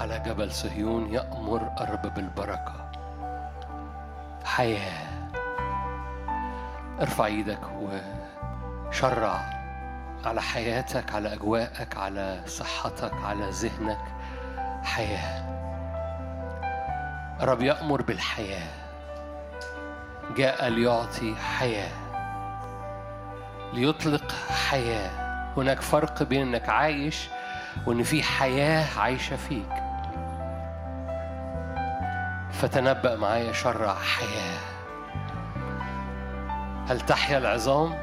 على 0.00 0.18
جبل 0.18 0.52
صهيون 0.52 1.14
يأمر 1.14 1.72
الرب 1.80 2.14
بالبركة. 2.14 2.90
حياة. 4.44 5.30
ارفع 7.00 7.26
إيدك 7.26 7.60
وشرع 8.88 9.40
على 10.24 10.42
حياتك 10.42 11.14
على 11.14 11.32
أجواءك 11.32 11.96
على 11.96 12.40
صحتك 12.46 13.14
على 13.24 13.50
ذهنك. 13.50 14.04
حياة. 14.84 15.46
الرب 17.40 17.62
يأمر 17.62 18.02
بالحياة. 18.02 18.68
جاء 20.36 20.68
ليعطي 20.68 21.34
حياة. 21.36 22.05
ليطلق 23.72 24.32
حياة. 24.70 25.10
هناك 25.56 25.80
فرق 25.80 26.22
بين 26.22 26.42
إنك 26.42 26.68
عايش 26.68 27.28
وإن 27.86 28.02
في 28.02 28.22
حياة 28.22 28.98
عايشة 28.98 29.36
فيك. 29.36 29.72
فتنبأ 32.52 33.16
معايا 33.16 33.52
شرع 33.52 33.94
حياة. 33.94 34.58
هل 36.88 37.00
تحيا 37.00 37.38
العظام؟ 37.38 37.94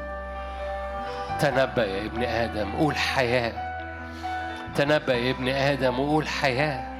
تنبأ 1.40 1.84
يا 1.84 2.06
ابن 2.06 2.22
آدم 2.24 2.72
قول 2.72 2.96
حياة. 2.96 3.52
تنبأ 4.74 5.14
يا 5.14 5.30
ابن 5.30 5.48
آدم 5.48 6.00
وقول 6.00 6.28
حياة. 6.28 6.94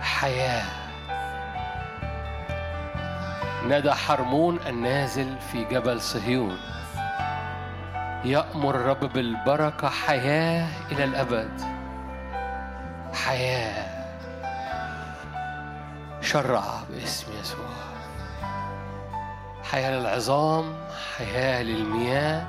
حياة. 0.00 0.83
ندى 3.68 3.92
حرمون 3.92 4.58
النازل 4.66 5.38
في 5.52 5.64
جبل 5.64 6.00
صهيون. 6.00 6.58
يأمر 8.24 8.74
الرب 8.74 9.12
بالبركة 9.12 9.88
حياة 9.88 10.68
إلى 10.92 11.04
الأبد. 11.04 11.60
حياة. 13.12 13.86
شرع 16.20 16.64
باسم 16.90 17.26
يسوع. 17.40 17.66
حياة 19.70 19.90
للعظام 19.90 20.74
حياة 21.18 21.62
للمياه. 21.62 22.46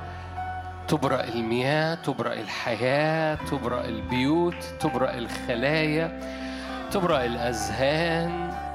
تبرأ 0.88 1.24
المياه 1.24 1.94
تبرأ 1.94 2.32
الحياة 2.32 3.38
تبرأ 3.50 3.84
البيوت 3.84 4.64
تبرأ 4.80 5.10
الخلايا 5.10 6.20
تبرأ 6.90 7.24
الأذهان. 7.24 8.65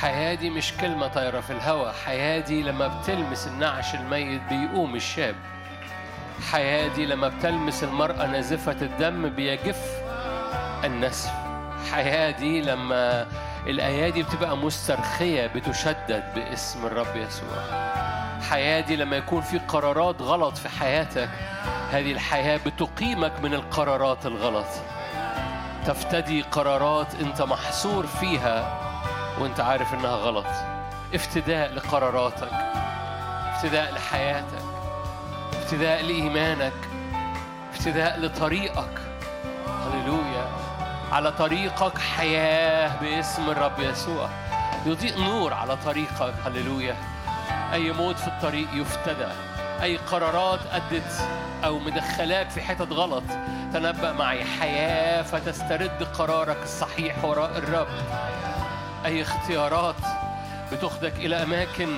حياة 0.00 0.34
دي 0.34 0.50
مش 0.50 0.72
كلمة 0.80 1.06
طايرة 1.08 1.40
في 1.40 1.52
الهواء 1.52 1.94
حياة 2.06 2.40
دي 2.40 2.62
لما 2.62 2.88
بتلمس 2.88 3.46
النعش 3.46 3.94
الميت 3.94 4.42
بيقوم 4.50 4.94
الشاب. 4.94 5.34
حياة 6.52 6.88
دي 6.88 7.06
لما 7.06 7.28
بتلمس 7.28 7.84
المرأة 7.84 8.26
نازفة 8.26 8.76
الدم 8.82 9.28
بيجف 9.28 10.02
النسف. 10.84 11.30
حياة 11.92 12.30
دي 12.30 12.62
لما 12.62 13.26
الأيادي 13.66 14.22
بتبقى 14.22 14.56
مسترخية 14.56 15.46
بتشدد 15.46 16.24
باسم 16.34 16.86
الرب 16.86 17.16
يسوع. 17.16 17.86
حياة 18.50 18.80
دي 18.80 18.96
لما 18.96 19.16
يكون 19.16 19.40
في 19.40 19.58
قرارات 19.58 20.22
غلط 20.22 20.56
في 20.56 20.68
حياتك 20.68 21.28
هذه 21.90 22.12
الحياة 22.12 22.60
بتقيمك 22.66 23.32
من 23.42 23.54
القرارات 23.54 24.26
الغلط. 24.26 24.66
تفتدي 25.86 26.42
قرارات 26.42 27.14
انت 27.14 27.42
محصور 27.42 28.06
فيها 28.06 28.85
وانت 29.40 29.60
عارف 29.60 29.94
انها 29.94 30.10
غلط. 30.10 30.46
افتداء 31.14 31.72
لقراراتك 31.72 32.52
افتداء 33.54 33.94
لحياتك 33.94 34.64
افتداء 35.52 36.02
لإيمانك 36.02 36.72
افتداء 37.74 38.20
لطريقك. 38.20 38.98
هللويا. 39.66 40.48
على 41.12 41.32
طريقك 41.32 41.98
حياة 41.98 43.00
باسم 43.00 43.50
الرب 43.50 43.80
يسوع. 43.80 44.28
يضيء 44.86 45.20
نور 45.20 45.54
على 45.54 45.76
طريقك. 45.76 46.34
هللويا. 46.46 46.96
أي 47.72 47.92
موت 47.92 48.18
في 48.18 48.26
الطريق 48.28 48.68
يفتدى. 48.74 49.28
أي 49.82 49.96
قرارات 49.96 50.60
أدت 50.72 51.28
أو 51.64 51.78
مدخلاك 51.78 52.50
في 52.50 52.60
حتت 52.60 52.92
غلط 52.92 53.24
تنبأ 53.72 54.12
معي. 54.12 54.44
حياة 54.44 55.22
فتسترد 55.22 56.08
قرارك 56.18 56.62
الصحيح 56.62 57.24
وراء 57.24 57.58
الرب. 57.58 57.88
أي 59.06 59.22
اختيارات 59.22 59.94
بتاخدك 60.72 61.16
إلى 61.16 61.42
أماكن 61.42 61.88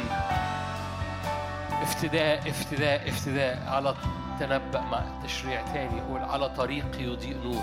افتداء 1.83 2.51
افتداء 2.51 3.09
افتداء 3.09 3.63
على 3.69 3.95
تنبأ 4.41 4.81
مع 4.81 5.01
تشريع 5.25 5.63
تاني 5.73 5.99
يقول 5.99 6.23
على 6.23 6.49
طريق 6.49 6.87
يضيء 6.99 7.37
نور. 7.45 7.63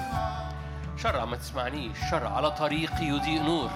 شرع 0.97 1.25
ما 1.25 1.35
تسمعنيش 1.35 1.97
شرع 2.11 2.29
على 2.29 2.51
طريق 2.51 2.91
يضيء 3.01 3.43
نور. 3.43 3.69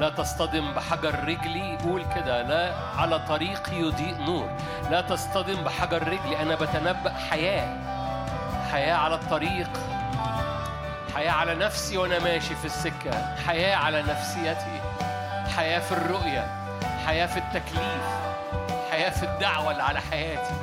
لا 0.00 0.08
تصطدم 0.08 0.72
بحجر 0.72 1.24
رجلي 1.24 1.78
قول 1.84 2.04
كده. 2.14 2.42
لا 2.42 2.74
على 2.96 3.18
طريق 3.18 3.70
يضيء 3.72 4.16
نور. 4.20 4.48
لا 4.90 5.00
تصطدم 5.00 5.64
بحجر 5.64 6.02
رجلي 6.02 6.42
أنا 6.42 6.54
بتنبأ 6.54 7.12
حياة. 7.30 7.78
حياة 8.72 8.94
على 8.94 9.14
الطريق. 9.14 9.70
حياة 11.16 11.30
على 11.30 11.54
نفسي 11.54 11.96
وأنا 11.96 12.18
ماشي 12.18 12.54
في 12.54 12.64
السكة. 12.64 13.36
حياة 13.46 13.76
على 13.76 14.02
نفسيتي. 14.02 14.80
حياة 15.56 15.78
في 15.78 15.92
الرؤية. 15.92 16.46
حياة 17.06 17.26
في 17.26 17.36
التكليف. 17.36 18.02
حياة 18.90 19.10
في 19.10 19.22
الدعوة 19.22 19.70
اللي 19.70 19.82
على 19.82 20.00
حياتي. 20.00 20.54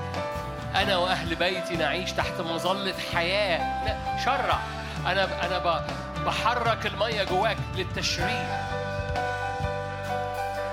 أنا 0.76 0.97
وأهل 0.97 1.36
بيتي 1.36 1.76
نعيش 1.76 2.12
تحت 2.12 2.41
مظلة 2.41 2.93
حياة. 3.14 3.86
لا 3.86 3.95
شرع. 4.26 4.60
أنا 5.06 5.45
أنا 5.45 5.84
بحرك 6.26 6.86
المية 6.86 7.24
جواك 7.24 7.58
للتشريع. 7.76 8.47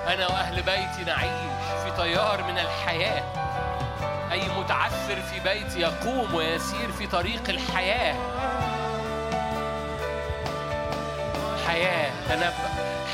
أنا 0.07 0.27
وأهل 0.27 0.55
بيتي 0.55 1.03
نعيش 1.07 1.51
في 1.83 1.91
تيار 1.97 2.43
من 2.43 2.59
الحياة. 2.59 3.23
أي 4.31 4.41
متعثر 4.59 5.21
في 5.21 5.39
بيتي 5.39 5.79
يقوم 5.79 6.35
ويسير 6.35 6.91
في 6.91 7.07
طريق 7.07 7.49
الحياة. 7.49 8.15
حياة. 11.71 12.11
تنبأ 12.29 12.53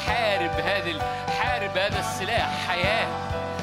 حارب 0.07 0.51
هذه 0.51 0.91
ال- 0.91 1.01
حارب 1.41 1.77
هذا 1.77 1.99
السلاح. 1.99 2.67
حياة. 2.67 3.07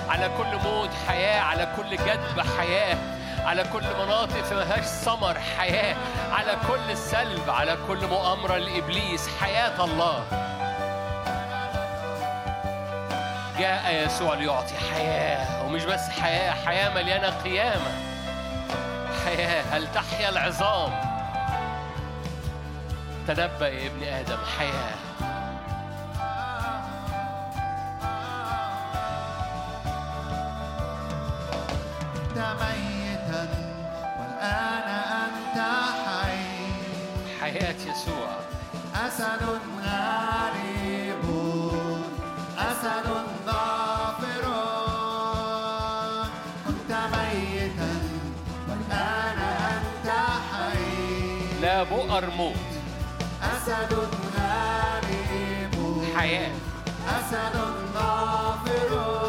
على 0.09 0.31
كل 0.39 0.57
موت 0.69 0.91
حياة. 1.09 1.41
على 1.41 1.69
كل 1.77 1.91
جدب 1.97 2.41
حياة. 2.59 2.97
على 3.45 3.65
كل 3.73 3.83
مناطق 4.05 4.43
في 4.43 4.55
مهاش 4.55 4.85
ثمر 4.85 5.39
حياة. 5.59 5.97
على 6.33 6.57
كل 6.69 6.97
سلب 6.97 7.51
على 7.51 7.77
كل 7.89 8.07
مؤامرة 8.07 8.57
لإبليس. 8.57 9.29
حياة 9.41 9.85
الله. 9.85 10.25
جاء 13.59 14.05
يسوع 14.07 14.35
ليعطي 14.35 14.75
حياة. 14.95 15.65
ومش 15.65 15.85
بس 15.85 16.09
حياة. 16.23 16.53
حياة 16.67 16.89
مليانة 16.95 17.31
قيامة. 17.31 17.93
حياة. 19.25 19.63
هل 19.73 19.89
تحيا 19.95 20.29
العظام؟ 20.29 21.14
تنبأ 23.27 23.69
يا 23.69 23.87
ابن 23.87 24.03
آدم 24.03 24.39
حياة. 24.59 24.95
كنت 32.15 32.39
ميتا 32.61 33.49
والآن 34.19 34.89
أنت 35.25 35.59
حي. 36.05 36.45
حياة 37.41 37.81
يسوع. 37.91 38.31
أسد 39.07 39.43
غريب 39.85 41.25
أسد 42.59 43.09
ظافر 43.47 44.45
كنت 46.67 46.91
ميتا 46.93 47.95
والآن 48.69 49.39
أنت 49.39 50.09
حي. 50.53 51.61
لا 51.63 51.83
بؤر 51.83 52.31
موت. 52.31 52.74
أسد 53.65 53.95
غالب 54.37 55.75
حياة 56.17 56.53
أسد 57.09 57.57
غافر. 57.95 59.25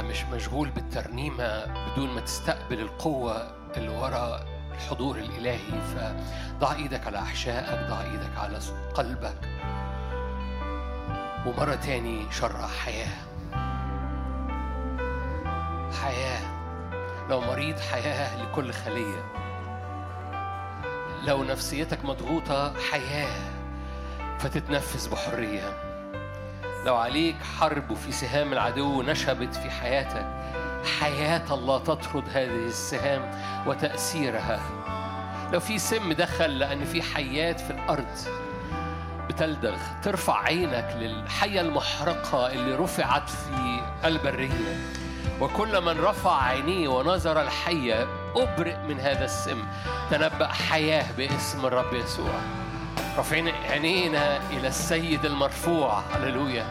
أنت 0.00 0.08
مش 0.08 0.24
مشغول 0.24 0.70
بالترنيمة 0.70 1.64
بدون 1.64 2.10
ما 2.10 2.20
تستقبل 2.20 2.80
القوة 2.80 3.52
اللي 3.76 3.88
ورا 3.88 4.44
الحضور 4.74 5.18
الإلهي. 5.18 5.80
فضع 5.94 6.74
إيدك 6.74 7.06
على 7.06 7.18
أحشائك 7.18 7.88
ضع 7.90 8.00
إيدك 8.00 8.38
على 8.38 8.58
قلبك. 8.94 9.48
ومرة 11.46 11.74
تاني 11.74 12.32
شرع 12.32 12.66
حياة. 12.66 13.16
حياة. 16.02 16.40
لو 17.28 17.40
مريض 17.40 17.78
حياة 17.80 18.42
لكل 18.42 18.72
خلية. 18.72 19.24
لو 21.24 21.44
نفسيتك 21.44 22.04
مضغوطة 22.04 22.74
حياة. 22.90 23.50
فتتنفس 24.38 25.06
بحرية. 25.06 25.89
لو 26.86 26.96
عليك 26.96 27.36
حرب 27.58 27.90
وفي 27.90 28.12
سهام 28.12 28.52
العدو 28.52 29.02
نشبت 29.02 29.54
في 29.54 29.70
حياتك 29.70 30.26
حياة 31.00 31.54
الله 31.54 31.78
تطرد 31.78 32.24
هذه 32.28 32.66
السهام 32.66 33.30
وتأثيرها. 33.66 34.60
لو 35.52 35.60
في 35.60 35.78
سم 35.78 36.12
دخل 36.12 36.58
لأن 36.58 36.84
في 36.84 37.02
حيات 37.02 37.60
في 37.60 37.70
الأرض 37.70 38.18
بتلدغ 39.28 39.76
ترفع 40.02 40.42
عينك 40.42 40.96
للحية 40.98 41.60
المحرقة 41.60 42.52
اللي 42.52 42.74
رفعت 42.74 43.28
في 43.28 43.80
البرية. 44.04 44.76
وكل 45.40 45.80
من 45.80 46.00
رفع 46.00 46.42
عينيه 46.42 46.88
ونظر 46.88 47.42
الحية 47.42 48.06
أبرئ 48.36 48.76
من 48.76 49.00
هذا 49.00 49.24
السم. 49.24 49.64
تنبأ 50.10 50.46
حياة 50.46 51.06
باسم 51.16 51.66
الرب 51.66 51.94
يسوع. 51.94 52.40
رافعين 53.16 53.48
عينينا 53.48 54.36
إلى 54.50 54.68
السيد 54.68 55.24
المرفوع 55.24 56.02
هللويا. 56.14 56.66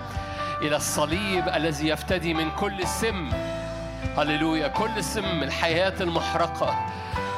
إلى 0.61 0.75
الصليب 0.75 1.49
الذي 1.49 1.87
يفتدي 1.87 2.33
من 2.33 2.51
كل 2.51 2.87
سم 2.87 3.29
هللويا. 4.17 4.67
كل 4.67 5.03
سم 5.03 5.43
الحياة 5.43 6.01
المحرقة 6.01 6.75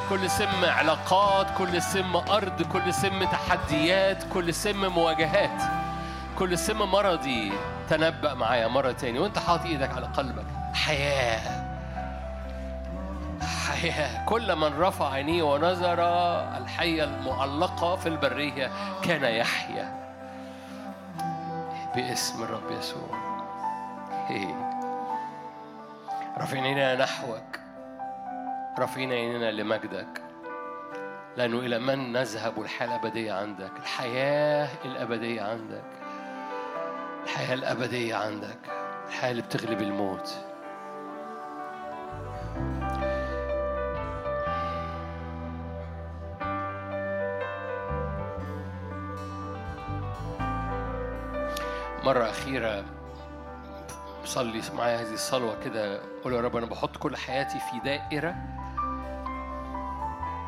كل 0.08 0.30
سم 0.30 0.64
علاقات 0.64 1.46
كل 1.58 1.82
سم 1.82 2.16
أرض 2.16 2.62
كل 2.62 2.94
سم 2.94 3.24
تحديات 3.24 4.24
كل 4.32 4.54
سم 4.54 4.86
مواجهات 4.86 5.62
كل 6.38 6.58
سم 6.58 6.78
مرضي. 6.78 7.52
تنبأ 7.90 8.34
معايا 8.34 8.68
مرة 8.68 8.92
تاني 8.92 9.18
وأنت 9.18 9.38
حاطط 9.38 9.66
إيدك 9.66 9.90
على 9.96 10.06
قلبك. 10.06 10.46
حياة. 10.74 11.61
حياة 13.82 14.24
كل 14.26 14.56
من 14.56 14.80
رفع 14.80 15.12
عينيه 15.12 15.42
ونظر 15.42 15.96
الحية 16.58 17.04
المعلقة 17.04 17.96
في 17.96 18.08
البرية 18.08 18.70
كان 19.04 19.24
يحيا 19.24 20.12
باسم 21.94 22.42
الرب 22.42 22.70
يسوع. 22.78 23.08
رافعين 26.38 26.64
عينينا 26.64 26.94
نحوك. 26.96 27.58
رافعين 28.78 29.12
عينينا 29.12 29.50
لمجدك. 29.50 30.22
لأنه 31.36 31.58
إلى 31.58 31.78
من 31.78 32.12
نذهب 32.12 32.62
الحياة 32.62 32.88
الأبدية 32.88 33.32
عندك. 33.32 33.72
الحياة 33.76 34.68
الأبدية 34.84 35.42
عندك. 35.42 35.84
الحياة 37.24 37.54
الأبدية 37.54 38.14
عندك. 38.14 38.58
الحياة 39.08 39.30
اللي 39.30 39.42
بتغلب 39.42 39.82
الموت. 39.82 40.51
مرة 52.04 52.30
أخيرة 52.30 52.84
صلي 54.24 54.62
معايا 54.74 55.00
هذه 55.00 55.14
الصلوة 55.14 55.56
كده 55.64 56.00
قول 56.24 56.32
يا 56.32 56.40
رب 56.40 56.56
أنا 56.56 56.66
بحط 56.66 56.96
كل 56.96 57.16
حياتي 57.16 57.58
في 57.58 57.78
دائرة. 57.84 58.36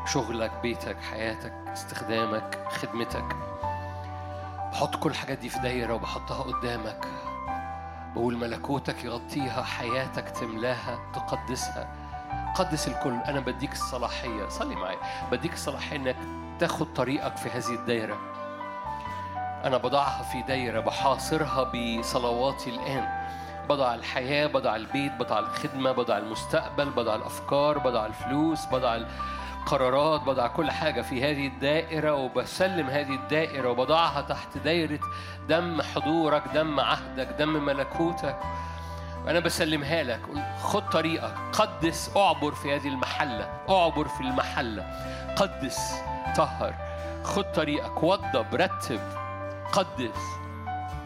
شغلك 0.05 0.51
بيتك 0.61 0.97
حياتك 1.01 1.53
استخدامك 1.67 2.67
خدمتك. 2.69 3.25
بحط 4.71 4.95
كل 4.95 5.09
الحاجات 5.09 5.37
دي 5.37 5.49
في 5.49 5.59
دايرة 5.59 5.93
وبحطها 5.93 6.43
قدامك. 6.43 7.07
بقول 8.15 8.37
ملكوتك 8.37 9.03
يغطيها 9.03 9.63
حياتك 9.63 10.29
تملاها 10.29 10.99
تقدسها. 11.13 11.87
قدس 12.55 12.87
الكل. 12.87 13.13
أنا 13.13 13.39
بديك 13.39 13.71
الصلاحية. 13.71 14.47
صلي 14.49 14.75
معايا. 14.75 14.99
بديك 15.31 15.53
الصلاحية 15.53 15.95
إنك 15.95 16.15
تاخد 16.59 16.93
طريقك 16.93 17.37
في 17.37 17.49
هذه 17.49 17.75
الدايرة 17.75 18.34
أنا 19.65 19.77
بضعها 19.77 20.23
في 20.23 20.41
دايرة 20.41 20.79
بحاصرها 20.79 21.63
بصلواتي 21.63 22.69
الآن. 22.69 23.07
بضع 23.69 23.95
الحياة 23.95 24.47
بضع 24.47 24.75
البيت 24.75 25.11
بضع 25.11 25.39
الخدمة 25.39 25.91
بضع 25.91 26.17
المستقبل 26.17 26.89
بضع 26.89 27.15
الأفكار 27.15 27.77
بضع 27.77 28.05
الفلوس 28.05 28.65
بضع 28.65 28.97
القرارات 29.61 30.21
بضع 30.21 30.47
كل 30.47 30.71
حاجة 30.71 31.01
في 31.01 31.23
هذه 31.23 31.47
الدائرة 31.47 32.13
وبسلم 32.13 32.87
هذه 32.89 33.15
الدائرة 33.15 33.69
وبضعها 33.69 34.21
تحت 34.21 34.57
دايرة 34.57 34.99
دم 35.49 35.81
حضورك 35.81 36.43
دم 36.53 36.79
عهدك 36.79 37.27
دم 37.27 37.65
ملكوتك. 37.65 38.37
أنا 39.27 39.39
بسلمها 39.39 40.03
لك. 40.03 40.21
خد 40.61 40.89
طريقك. 40.89 41.33
قدس 41.53 42.11
أعبر 42.17 42.51
في 42.51 42.75
هذه 42.75 42.87
المحلة. 42.87 43.49
أعبر 43.69 44.07
في 44.07 44.21
المحلة. 44.21 44.85
قدس 45.35 45.79
طهر. 46.35 46.73
خد 47.23 47.51
طريقك. 47.51 48.03
وضب 48.03 48.55
رتب. 48.55 49.24
قدس 49.75 50.35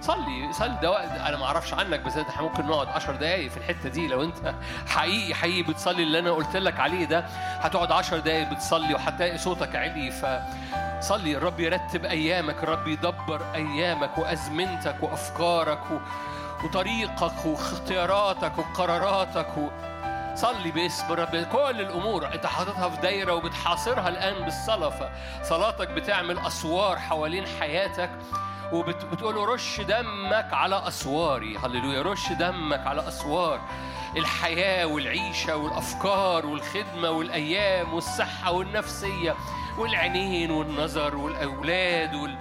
صلي 0.01 0.53
صلي 0.53 0.77
ده 0.81 0.91
وقت 0.91 1.11
أنا 1.11 1.37
ما 1.37 1.45
أعرفش 1.45 1.73
عنك 1.73 1.99
بس 1.99 2.17
إحنا 2.17 2.41
ممكن 2.41 2.65
نقعد 2.67 2.87
10 2.87 3.15
دقايق 3.15 3.51
في 3.51 3.57
الحتة 3.57 3.89
دي. 3.89 4.07
لو 4.07 4.23
أنت 4.23 4.53
حقيقي 4.95 5.33
حقيقي 5.35 5.63
بتصلي 5.63 6.03
اللي 6.03 6.19
أنا 6.19 6.31
قلت 6.31 6.57
لك 6.57 6.79
عليه 6.79 7.05
ده 7.05 7.19
هتقعد 7.59 7.91
10 7.91 8.17
دقايق 8.17 8.49
بتصلي 8.49 8.93
وهتلاقي 8.93 9.37
صوتك 9.37 9.75
عالي. 9.75 10.11
فصلي 10.11 11.37
الرب 11.37 11.59
يرتب 11.59 12.05
أيامك 12.05 12.63
الرب 12.63 12.87
يدبر 12.87 13.41
أيامك 13.55 14.17
وأزمنتك 14.17 14.95
وأفكارك. 15.01 15.83
وطريقك 16.63 17.45
واختياراتك 17.45 18.57
وقراراتك 18.57 19.57
و... 19.57 19.67
صلي 20.35 20.71
باسم 20.71 21.13
الرب 21.13 21.35
كل 21.51 21.81
الأمور 21.81 22.33
أنت 22.33 22.45
حاططها 22.45 22.89
في 22.89 23.01
دايرة 23.01 23.33
وبتحاصرها 23.33 24.09
الآن 24.09 24.45
بالصلاة. 24.45 25.11
فصلاتك 25.43 25.89
بتعمل 25.89 26.39
أسوار 26.39 26.99
حوالين 26.99 27.45
حياتك. 27.59 28.09
وبتقول 28.73 29.35
له 29.35 29.53
رش 29.53 29.81
دمك 29.81 30.53
على 30.53 30.87
أسواري. 30.87 31.57
هللويا. 31.57 32.01
رش 32.01 32.31
دمك 32.31 32.87
على 32.87 33.07
أسوار 33.07 33.61
الحياة 34.17 34.85
والعيشة 34.85 35.55
والأفكار 35.55 36.45
والخدمة 36.45 37.09
والأيام 37.09 37.93
والصحة 37.93 38.51
والنفسية 38.51 39.35
والعينين 39.77 40.51
والنظر 40.51 41.15
والأولاد 41.15 42.15
وال... 42.15 42.37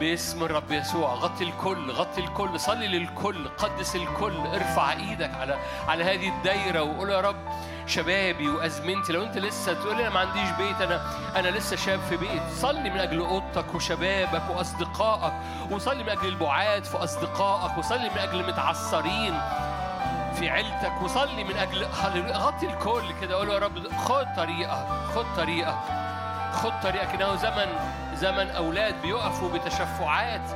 باسم 0.00 0.44
الرب 0.44 0.72
يسوع. 0.72 1.14
غطي 1.14 1.44
الكل 1.44 1.90
غطي 1.90 2.20
الكل 2.20 2.60
صلي 2.60 2.88
للكل 2.88 3.48
قدس 3.48 3.96
الكل 3.96 4.36
ارفع 4.46 4.92
إيدك 4.92 5.34
على 5.34 5.58
على 5.88 6.04
هذه 6.04 6.28
الدايرة 6.28 6.82
وقول 6.82 7.10
يا 7.10 7.20
رب 7.20 7.36
شبابي 7.86 8.48
وأزمنتي. 8.48 9.12
لو 9.12 9.22
أنت 9.22 9.38
لسه 9.38 9.72
تقول 9.72 10.00
أنا 10.00 10.10
ما 10.10 10.20
عنديش 10.20 10.50
بيت 10.58 10.80
أنا 10.80 11.02
أنا 11.36 11.48
لسه 11.48 11.76
شاب 11.76 12.00
في 12.08 12.16
بيت. 12.16 12.42
صلي 12.54 12.90
من 12.90 12.98
أجل 12.98 13.20
أوضتك 13.20 13.74
وشبابك 13.74 14.42
وأصدقائك 14.50 15.32
وصلي 15.70 16.02
من 16.02 16.08
أجل 16.08 16.28
البعاد 16.28 16.84
في 16.84 16.96
أصدقائك 16.96 17.78
وصلي 17.78 18.10
من 18.10 18.18
أجل 18.18 18.40
المتعثرين 18.40 19.40
في 20.34 20.50
عيلتك 20.50 21.02
وصلي 21.02 21.44
من 21.44 21.56
أجل. 21.56 21.86
غطي 22.32 22.66
الكل 22.66 23.02
كده 23.20 23.34
قول 23.36 23.48
يا 23.48 23.58
رب 23.58 23.88
خد 23.96 24.26
طريقك 24.36 24.86
خد 25.14 25.26
طريقك 25.36 25.78
خد 26.52 26.72
طريقك 26.82 27.14
انه 27.14 27.36
زمن 27.36 27.66
زمن 28.14 28.50
أولاد 28.50 29.02
بيقفوا 29.02 29.48
بتشفعات 29.48 30.50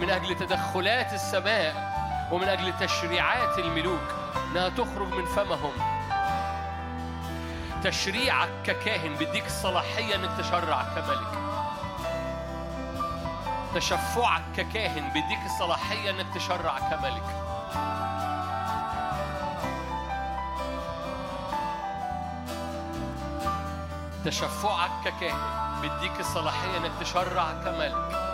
من 0.00 0.10
أجل 0.10 0.36
تدخلات 0.36 1.12
السماء 1.12 1.90
ومن 2.32 2.48
أجل 2.48 2.72
تشريعات 2.80 3.58
الملوك. 3.58 4.00
انها 4.50 4.68
تخرج 4.68 5.08
من 5.14 5.24
فمهم. 5.24 5.72
تشريعك 7.84 8.48
ككاهن 8.64 9.14
بيديك 9.14 9.46
الصلاحية 9.46 10.14
إنك 10.14 10.30
تشرع 10.38 10.82
كملك. 10.82 11.40
تشفعك 13.74 14.42
ككاهن 14.56 15.08
بيديك 15.12 15.44
الصلاحية 15.46 16.10
إنك 16.10 16.26
تشرع 16.34 16.78
كملك. 16.78 17.22
تشفعك 24.24 24.90
ككاهن 25.04 25.80
بيديك 25.80 26.20
الصلاحية 26.20 26.76
إنك 26.76 26.92
تشرع 27.00 27.52
كملك. 27.64 28.29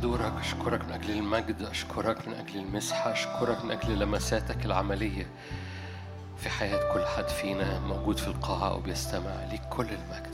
حضورك 0.00 0.32
أشكرك 0.40 0.84
من 0.84 0.92
أجل 0.92 1.10
المجد 1.10 1.62
أشكرك 1.62 2.28
من 2.28 2.34
أجل 2.34 2.58
المسحة 2.58 3.12
أشكرك 3.12 3.64
من 3.64 3.70
أجل 3.70 3.98
لمساتك 3.98 4.64
العملية 4.66 5.26
في 6.38 6.50
حياة 6.50 6.94
كل 6.94 7.04
حد 7.06 7.28
فينا 7.28 7.80
موجود 7.80 8.16
في 8.16 8.28
القاعة 8.28 8.70
أو 8.70 8.80
بيستمع 8.80 9.44
ليك 9.50 9.60
كل 9.70 9.86
المجد. 9.86 10.29